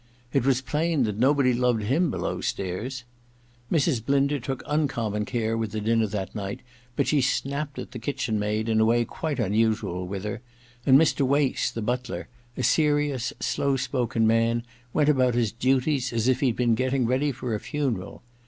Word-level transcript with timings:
It 0.33 0.47
was 0.47 0.61
plain 0.61 1.03
that 1.03 1.19
nobody 1.19 1.53
loved 1.53 1.83
him 1.83 2.09
below 2.09 2.41
stairs. 2.41 3.03
Mrs. 3.71 4.03
Blinder 4.03 4.39
took 4.39 4.63
un 4.65 4.87
common 4.87 5.25
care 5.25 5.55
with 5.55 5.73
the 5.73 5.79
dinner 5.79 6.07
that 6.07 6.33
night, 6.33 6.61
but 6.95 7.05
she 7.05 7.21
snapped 7.21 7.77
at 7.77 7.91
the 7.91 7.99
kitchen 7.99 8.39
maid 8.39 8.67
in 8.67 8.79
a 8.79 8.85
way 8.85 9.05
quite 9.05 9.37
unusual 9.39 10.07
with 10.07 10.23
her; 10.23 10.41
and 10.87 10.97
Mr. 10.97 11.21
Wace, 11.21 11.69
the 11.69 11.83
butler, 11.83 12.29
a 12.57 12.63
serious 12.63 13.31
slow 13.39 13.77
spoken 13.77 14.25
man, 14.25 14.63
went 14.91 15.07
about 15.07 15.35
his 15.35 15.51
duties 15.51 16.11
as 16.11 16.27
if 16.27 16.39
he'd 16.39 16.55
been 16.55 16.73
getting 16.73 17.05
ready 17.05 17.31
for 17.31 17.53
a 17.53 17.59
funeral. 17.59 18.23